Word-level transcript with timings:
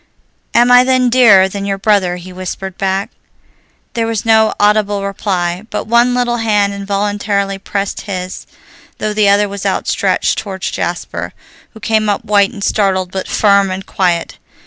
"Am 0.55 0.71
I 0.71 0.83
then 0.83 1.11
dearer 1.11 1.47
than 1.47 1.63
your 1.63 1.77
brother?" 1.77 2.15
he 2.15 2.33
whispered 2.33 2.75
back. 2.75 3.11
There 3.93 4.07
was 4.07 4.25
no 4.25 4.51
audible 4.59 5.03
reply, 5.05 5.67
but 5.69 5.85
one 5.85 6.15
little 6.15 6.37
hand 6.37 6.73
involuntarily 6.73 7.59
pressed 7.59 8.01
his, 8.01 8.47
though 8.97 9.13
the 9.13 9.29
other 9.29 9.47
was 9.47 9.63
outstretched 9.63 10.39
toward 10.39 10.63
Jasper, 10.63 11.33
who 11.75 11.79
came 11.79 12.09
up 12.09 12.25
white 12.25 12.49
and 12.49 12.63
startled 12.63 13.11
but 13.11 13.27
firm 13.27 13.69
and 13.69 13.85
quiet. 13.85 14.39